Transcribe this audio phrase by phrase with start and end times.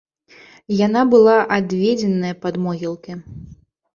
[0.85, 3.11] Яна была адведзеная пад могілкі.